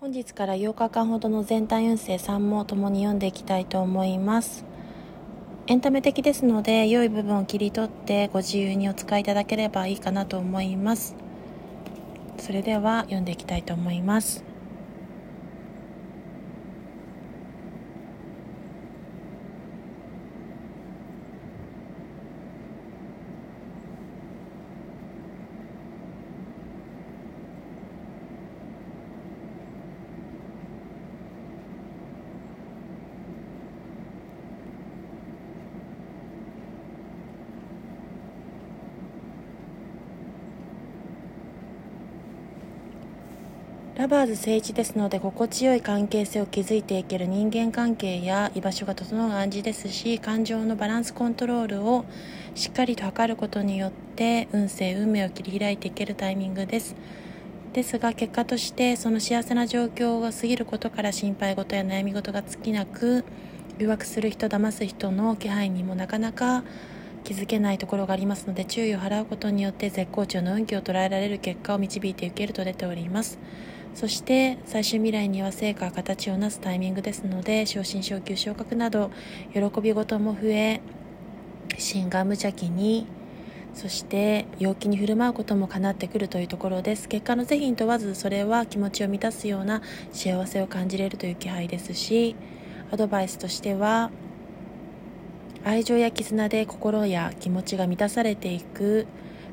[0.00, 4.64] 本日から8日間ほどの全体運勢3も共に読んでいきたいと思います。
[5.66, 11.16] エンタメ的ですので良い部分を切り取ってご自由にお使いいただければいいかなと思います。
[12.38, 14.47] それでは読んでいきたいと思います。
[43.98, 52.04] ラバーズ聖一ですので心地よい関係性を築いていける人間関係や居場所が整う暗示ですし感情のバランスコントロールを
[52.54, 56.94] しっかりと測ることによって運勢運命を切り開いていけるタイミングです。
[57.72, 63.24] ですが結果としてその幸せな状況が過ぎることから心配事や悩み事が尽きなく
[63.80, 66.62] 誘惑する人騙す人の気配にもなかなか
[67.24, 73.40] 気づけないところがありますので注意を払うことによって絶好調の運気を捉えられる結果を導いていけると出ております。
[73.98, 79.10] そして最終未来には成果形をなすタイミングですので昇進昇級昇格など
[79.52, 80.80] 喜び事も増え
[81.76, 83.08] 心が無邪気に
[83.74, 87.08] そして陽気に振る舞うことも叶ってくるというところです。
[87.08, 89.82] 結果の是非に問わずそれは気持ちを満たすような
[90.12, 92.36] 幸せを感じれるという気配ですし
[92.92, 94.12] アドバイスとしては
[95.64, 99.08] 愛情や絆で心や気持ちが満たされていく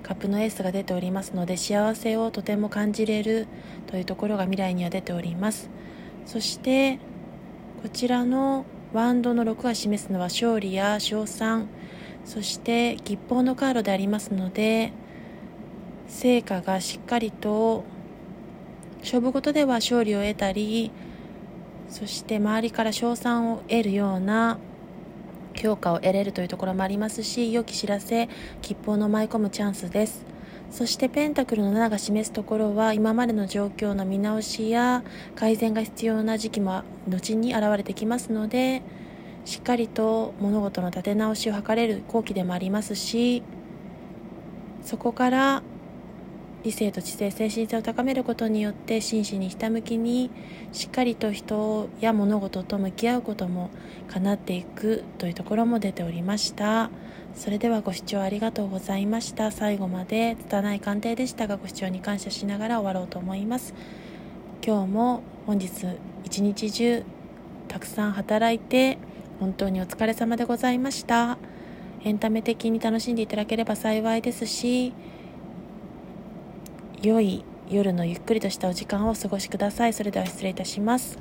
[0.05, 3.47] カップのエースが出ておりますので幸せをとても感じれる
[3.87, 5.71] というところが未来には出ております。
[6.27, 6.99] そして
[7.81, 11.69] こちらのワンドの6が示すのは勝利や賞賛。
[12.23, 14.93] そして吉報のカードでありますので
[16.07, 17.83] 成果がしっかりと
[19.01, 20.91] 勝負事では勝利を得たり
[21.89, 24.57] そして周りから賞賛を得るような
[25.66, 28.29] 評価を得れるというところもありますし良き知らせ
[28.62, 30.25] 吉報の舞い込むチャンスです。
[30.72, 35.03] そしてペンタクルの7が示すところは今までの状況の見直しや
[35.35, 38.81] 改善が必要な時期も後に現れてきますので
[39.45, 43.44] しっかりと物事の立て直しを図れる後期でもありますし
[44.84, 45.63] そこから
[46.65, 50.31] 理性と知性精神性を高めることによって真摯にひたむきに
[50.71, 53.69] しっかりと人や物事と向き合うことも
[54.07, 56.89] 叶っていくというところも出ておりました。
[57.35, 59.51] それではご視聴ありがとうございました。
[59.51, 63.75] 最後まで拙い鑑定でしたがご視聴に感謝しながら終わろうと思います。
[64.65, 65.69] 今日も本日
[66.23, 67.03] 一日中
[67.67, 68.97] たくさん働いて
[69.39, 71.37] 本当にお疲れ様でございました。
[72.03, 74.93] エンタメ的に楽しんでいただければ幸いですし
[77.05, 79.93] 良い夜のゆっくりとしたお時間をお過ごしください。
[79.93, 81.19] それでは失礼いたします。